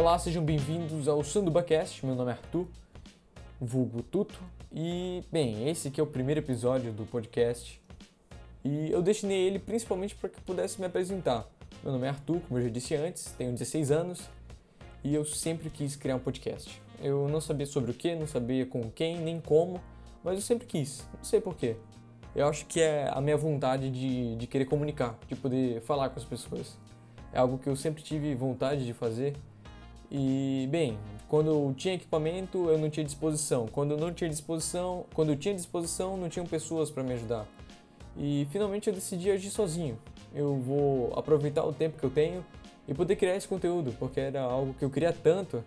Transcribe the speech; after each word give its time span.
Olá, 0.00 0.18
sejam 0.18 0.42
bem-vindos 0.42 1.08
ao 1.08 1.22
SandubaCast. 1.22 2.06
Meu 2.06 2.14
nome 2.14 2.30
é 2.30 2.32
Arthur, 2.32 2.66
vulgo 3.60 4.02
Tuto. 4.02 4.40
E, 4.72 5.22
bem, 5.30 5.68
esse 5.68 5.88
aqui 5.88 6.00
é 6.00 6.02
o 6.02 6.06
primeiro 6.06 6.40
episódio 6.40 6.90
do 6.90 7.04
podcast. 7.04 7.78
E 8.64 8.90
eu 8.90 9.02
destinei 9.02 9.46
ele 9.46 9.58
principalmente 9.58 10.14
para 10.14 10.30
que 10.30 10.40
pudesse 10.40 10.80
me 10.80 10.86
apresentar. 10.86 11.46
Meu 11.82 11.92
nome 11.92 12.06
é 12.06 12.08
Arthur, 12.08 12.40
como 12.48 12.58
eu 12.58 12.64
já 12.64 12.70
disse 12.70 12.94
antes, 12.94 13.24
tenho 13.36 13.52
16 13.52 13.90
anos 13.90 14.22
e 15.04 15.14
eu 15.14 15.22
sempre 15.22 15.68
quis 15.68 15.96
criar 15.96 16.16
um 16.16 16.20
podcast. 16.20 16.80
Eu 17.02 17.28
não 17.28 17.38
sabia 17.38 17.66
sobre 17.66 17.90
o 17.90 17.94
que, 17.94 18.14
não 18.14 18.26
sabia 18.26 18.64
com 18.64 18.90
quem, 18.90 19.18
nem 19.18 19.38
como, 19.38 19.78
mas 20.24 20.36
eu 20.36 20.40
sempre 20.40 20.66
quis, 20.66 21.06
não 21.14 21.22
sei 21.22 21.42
porquê. 21.42 21.76
Eu 22.34 22.48
acho 22.48 22.64
que 22.64 22.80
é 22.80 23.10
a 23.12 23.20
minha 23.20 23.36
vontade 23.36 23.90
de, 23.90 24.34
de 24.34 24.46
querer 24.46 24.64
comunicar, 24.64 25.18
de 25.28 25.36
poder 25.36 25.82
falar 25.82 26.08
com 26.08 26.18
as 26.18 26.24
pessoas. 26.24 26.78
É 27.34 27.38
algo 27.38 27.58
que 27.58 27.68
eu 27.68 27.76
sempre 27.76 28.02
tive 28.02 28.34
vontade 28.34 28.86
de 28.86 28.94
fazer 28.94 29.36
e, 30.10 30.66
bem, 30.70 30.98
quando 31.28 31.48
eu 31.48 31.74
tinha 31.76 31.94
equipamento, 31.94 32.68
eu 32.68 32.76
não 32.76 32.90
tinha 32.90 33.04
disposição. 33.04 33.68
Quando 33.68 33.92
eu 33.92 33.96
não 33.96 34.12
tinha 34.12 34.28
disposição, 34.28 35.06
quando 35.14 35.30
eu 35.30 35.36
tinha 35.36 35.54
disposição, 35.54 36.16
não 36.16 36.28
tinham 36.28 36.44
pessoas 36.44 36.90
para 36.90 37.04
me 37.04 37.12
ajudar. 37.12 37.46
E 38.16 38.46
finalmente 38.50 38.88
eu 38.88 38.94
decidi 38.94 39.30
agir 39.30 39.50
sozinho. 39.50 39.96
Eu 40.34 40.56
vou 40.56 41.12
aproveitar 41.16 41.64
o 41.64 41.72
tempo 41.72 41.98
que 41.98 42.04
eu 42.04 42.10
tenho 42.10 42.44
e 42.88 42.94
poder 42.94 43.14
criar 43.14 43.36
esse 43.36 43.46
conteúdo, 43.46 43.94
porque 43.98 44.18
era 44.18 44.40
algo 44.40 44.74
que 44.74 44.84
eu 44.84 44.90
queria 44.90 45.12
tanto. 45.12 45.62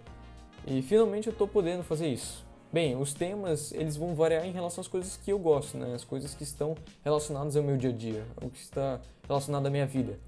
E 0.68 0.82
finalmente 0.82 1.28
eu 1.28 1.32
estou 1.32 1.48
podendo 1.48 1.84
fazer 1.84 2.08
isso. 2.08 2.46
Bem, 2.72 2.98
os 2.98 3.14
temas 3.14 3.72
eles 3.72 3.96
vão 3.96 4.16
variar 4.16 4.46
em 4.46 4.52
relação 4.52 4.82
às 4.82 4.88
coisas 4.88 5.16
que 5.16 5.32
eu 5.32 5.40
gosto, 5.40 5.78
né? 5.78 5.94
As 5.94 6.04
coisas 6.04 6.34
que 6.34 6.44
estão 6.44 6.76
relacionadas 7.04 7.56
ao 7.56 7.64
meu 7.64 7.78
dia 7.78 7.92
a 7.92 7.94
dia, 7.94 8.26
o 8.42 8.50
que 8.50 8.60
está 8.60 9.00
relacionado 9.28 9.68
à 9.68 9.70
minha 9.70 9.86
vida. 9.86 10.20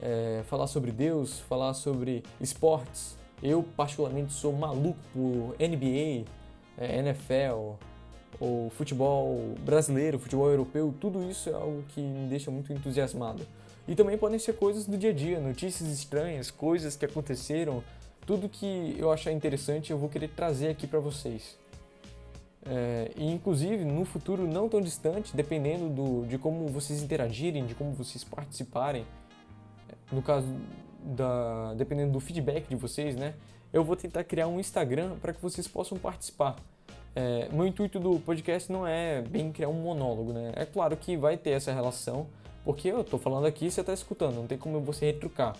É, 0.00 0.42
falar 0.46 0.66
sobre 0.66 0.90
Deus, 0.90 1.38
falar 1.40 1.74
sobre 1.74 2.24
esportes, 2.40 3.16
eu, 3.42 3.62
particularmente, 3.76 4.32
sou 4.32 4.52
maluco 4.52 4.98
por 5.12 5.56
NBA, 5.58 6.24
é, 6.78 6.98
NFL, 6.98 7.74
ou 8.40 8.70
futebol 8.70 9.54
brasileiro, 9.60 10.18
futebol 10.18 10.48
europeu, 10.48 10.94
tudo 11.00 11.28
isso 11.28 11.50
é 11.50 11.52
algo 11.52 11.82
que 11.88 12.00
me 12.00 12.28
deixa 12.28 12.50
muito 12.50 12.72
entusiasmado. 12.72 13.46
E 13.86 13.94
também 13.94 14.16
podem 14.16 14.38
ser 14.38 14.54
coisas 14.54 14.86
do 14.86 14.96
dia 14.96 15.10
a 15.10 15.12
dia, 15.12 15.40
notícias 15.40 15.88
estranhas, 15.90 16.50
coisas 16.50 16.96
que 16.96 17.04
aconteceram, 17.04 17.82
tudo 18.24 18.48
que 18.48 18.96
eu 18.98 19.10
achar 19.10 19.32
interessante 19.32 19.90
eu 19.90 19.98
vou 19.98 20.08
querer 20.08 20.28
trazer 20.28 20.68
aqui 20.68 20.86
para 20.86 21.00
vocês. 21.00 21.58
É, 22.64 23.10
e 23.16 23.28
inclusive 23.28 23.84
no 23.84 24.04
futuro 24.04 24.46
não 24.46 24.68
tão 24.68 24.80
distante, 24.80 25.34
dependendo 25.34 25.88
do, 25.88 26.26
de 26.26 26.38
como 26.38 26.68
vocês 26.68 27.02
interagirem, 27.02 27.66
de 27.66 27.74
como 27.74 27.92
vocês 27.92 28.22
participarem, 28.22 29.04
no 30.12 30.22
caso 30.22 30.46
da, 31.02 31.74
dependendo 31.74 32.12
do 32.12 32.20
feedback 32.20 32.68
de 32.68 32.76
vocês, 32.76 33.16
né, 33.16 33.34
eu 33.72 33.82
vou 33.82 33.96
tentar 33.96 34.24
criar 34.24 34.48
um 34.48 34.60
Instagram 34.60 35.16
para 35.20 35.32
que 35.32 35.40
vocês 35.40 35.66
possam 35.66 35.98
participar. 35.98 36.56
É, 37.14 37.48
meu 37.52 37.66
intuito 37.66 38.00
do 38.00 38.18
podcast 38.20 38.72
não 38.72 38.86
é 38.86 39.20
bem 39.22 39.52
criar 39.52 39.68
um 39.68 39.74
monólogo, 39.74 40.32
né? 40.32 40.52
É 40.56 40.64
claro 40.64 40.96
que 40.96 41.16
vai 41.16 41.36
ter 41.36 41.50
essa 41.50 41.72
relação, 41.72 42.26
porque 42.64 42.88
eu 42.88 43.02
estou 43.02 43.18
falando 43.18 43.46
aqui 43.46 43.66
e 43.66 43.70
você 43.70 43.80
está 43.80 43.92
escutando, 43.92 44.36
não 44.36 44.46
tem 44.46 44.56
como 44.56 44.80
você 44.80 45.06
retrucar. 45.06 45.56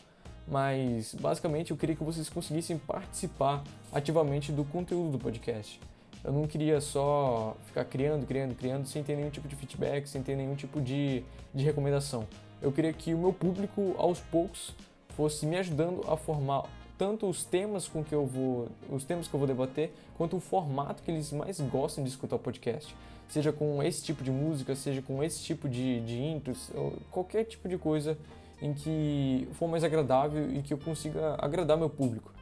Mas 0.46 1.14
basicamente 1.14 1.70
eu 1.70 1.76
queria 1.76 1.94
que 1.94 2.02
vocês 2.02 2.28
conseguissem 2.28 2.78
participar 2.78 3.62
ativamente 3.92 4.50
do 4.50 4.64
conteúdo 4.64 5.12
do 5.12 5.18
podcast. 5.18 5.80
Eu 6.24 6.32
não 6.32 6.46
queria 6.46 6.80
só 6.80 7.56
ficar 7.66 7.84
criando, 7.84 8.26
criando, 8.26 8.54
criando 8.54 8.86
sem 8.86 9.02
ter 9.02 9.16
nenhum 9.16 9.30
tipo 9.30 9.48
de 9.48 9.56
feedback, 9.56 10.06
sem 10.06 10.22
ter 10.22 10.36
nenhum 10.36 10.54
tipo 10.54 10.80
de, 10.80 11.24
de 11.52 11.64
recomendação. 11.64 12.26
Eu 12.60 12.70
queria 12.70 12.92
que 12.92 13.12
o 13.12 13.18
meu 13.18 13.32
público, 13.32 13.94
aos 13.98 14.20
poucos, 14.20 14.72
fosse 15.16 15.46
me 15.46 15.56
ajudando 15.56 16.02
a 16.10 16.16
formar 16.16 16.64
tanto 16.98 17.28
os 17.28 17.44
temas 17.44 17.88
com 17.88 18.04
que 18.04 18.14
eu 18.14 18.24
vou, 18.24 18.68
os 18.88 19.04
temas 19.04 19.26
que 19.26 19.34
eu 19.34 19.38
vou 19.38 19.46
debater, 19.46 19.92
quanto 20.16 20.36
o 20.36 20.40
formato 20.40 21.02
que 21.02 21.10
eles 21.10 21.32
mais 21.32 21.60
gostam 21.60 22.04
de 22.04 22.10
escutar 22.10 22.36
o 22.36 22.38
podcast. 22.38 22.94
Seja 23.28 23.52
com 23.52 23.82
esse 23.82 24.02
tipo 24.04 24.22
de 24.22 24.30
música, 24.30 24.76
seja 24.76 25.02
com 25.02 25.22
esse 25.22 25.42
tipo 25.42 25.68
de, 25.68 26.00
de 26.02 26.22
intros, 26.22 26.70
qualquer 27.10 27.44
tipo 27.44 27.68
de 27.68 27.78
coisa 27.78 28.16
em 28.60 28.72
que 28.72 29.48
for 29.54 29.68
mais 29.68 29.82
agradável 29.82 30.52
e 30.54 30.62
que 30.62 30.72
eu 30.72 30.78
consiga 30.78 31.34
agradar 31.38 31.76
meu 31.76 31.90
público. 31.90 32.32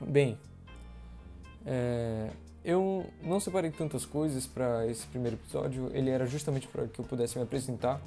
Bem, 0.00 0.38
é, 1.66 2.30
eu 2.64 3.06
não 3.22 3.40
separei 3.40 3.70
tantas 3.70 4.04
coisas 4.04 4.46
para 4.46 4.86
esse 4.86 5.06
primeiro 5.08 5.36
episódio, 5.36 5.90
ele 5.92 6.10
era 6.10 6.26
justamente 6.26 6.68
para 6.68 6.86
que 6.86 7.00
eu 7.00 7.04
pudesse 7.04 7.36
me 7.36 7.42
apresentar 7.42 8.00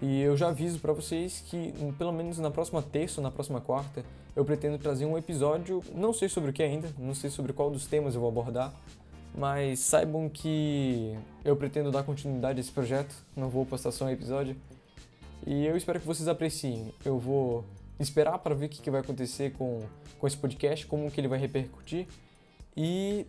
e 0.00 0.20
eu 0.20 0.36
já 0.36 0.48
aviso 0.48 0.78
para 0.78 0.92
vocês 0.92 1.42
que, 1.48 1.72
pelo 1.98 2.12
menos 2.12 2.38
na 2.38 2.50
próxima 2.50 2.80
terça 2.80 3.20
ou 3.20 3.22
na 3.22 3.30
próxima 3.30 3.60
quarta, 3.60 4.04
eu 4.36 4.44
pretendo 4.44 4.78
trazer 4.78 5.04
um 5.04 5.18
episódio, 5.18 5.82
não 5.92 6.12
sei 6.12 6.28
sobre 6.28 6.50
o 6.50 6.52
que 6.52 6.62
ainda, 6.62 6.88
não 6.96 7.14
sei 7.14 7.28
sobre 7.30 7.52
qual 7.52 7.70
dos 7.70 7.86
temas 7.86 8.14
eu 8.14 8.20
vou 8.20 8.30
abordar, 8.30 8.72
mas 9.34 9.80
saibam 9.80 10.28
que 10.28 11.16
eu 11.44 11.56
pretendo 11.56 11.90
dar 11.90 12.04
continuidade 12.04 12.58
a 12.58 12.60
esse 12.60 12.70
projeto, 12.70 13.14
não 13.36 13.48
vou 13.48 13.66
postar 13.66 13.90
só 13.90 14.04
um 14.04 14.10
episódio. 14.10 14.56
E 15.44 15.66
eu 15.66 15.76
espero 15.76 15.98
que 15.98 16.06
vocês 16.06 16.28
apreciem. 16.28 16.92
Eu 17.04 17.18
vou 17.18 17.64
esperar 17.98 18.38
para 18.38 18.54
ver 18.54 18.66
o 18.66 18.68
que 18.68 18.90
vai 18.90 19.00
acontecer 19.00 19.52
com, 19.52 19.80
com 20.18 20.26
esse 20.26 20.36
podcast, 20.36 20.86
como 20.86 21.10
que 21.10 21.20
ele 21.20 21.28
vai 21.28 21.38
repercutir. 21.38 22.06
E 22.76 23.26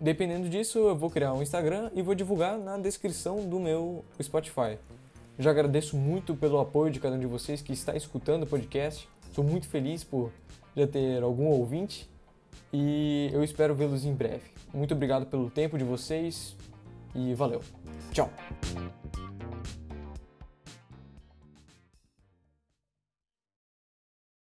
dependendo 0.00 0.48
disso, 0.48 0.78
eu 0.78 0.96
vou 0.96 1.10
criar 1.10 1.32
um 1.32 1.42
Instagram 1.42 1.90
e 1.94 2.02
vou 2.02 2.14
divulgar 2.14 2.58
na 2.58 2.76
descrição 2.78 3.48
do 3.48 3.60
meu 3.60 4.04
Spotify. 4.20 4.78
Já 5.38 5.50
agradeço 5.50 5.96
muito 5.96 6.34
pelo 6.34 6.58
apoio 6.58 6.90
de 6.90 6.98
cada 6.98 7.14
um 7.14 7.20
de 7.20 7.26
vocês 7.26 7.62
que 7.62 7.72
está 7.72 7.96
escutando 7.96 8.42
o 8.42 8.46
podcast. 8.46 9.08
Sou 9.32 9.44
muito 9.44 9.68
feliz 9.68 10.02
por 10.02 10.32
já 10.76 10.84
ter 10.84 11.22
algum 11.22 11.46
ouvinte 11.46 12.10
e 12.72 13.30
eu 13.32 13.44
espero 13.44 13.72
vê-los 13.72 14.04
em 14.04 14.12
breve. 14.12 14.50
Muito 14.74 14.94
obrigado 14.94 15.26
pelo 15.26 15.48
tempo 15.48 15.78
de 15.78 15.84
vocês 15.84 16.56
e 17.14 17.34
valeu. 17.34 17.60
Tchau. 18.12 18.28